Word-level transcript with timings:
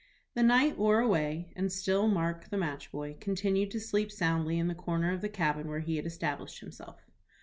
The 0.33 0.41
night 0.41 0.79
wore 0.79 0.99
away, 0.99 1.53
and 1.55 1.71
still 1.71 2.07
Mark, 2.07 2.49
the 2.49 2.57
match 2.57 2.91
boy, 2.91 3.17
continued 3.19 3.69
to 3.69 3.79
sleep 3.79 4.11
soundly 4.11 4.57
in 4.57 4.67
the 4.67 4.73
corner 4.73 5.13
of 5.13 5.21
the 5.21 5.29
cabin 5.29 5.67
where 5.67 5.81
he 5.81 5.97
had 5.97 6.07
established 6.07 6.57
himself. 6.59 7.05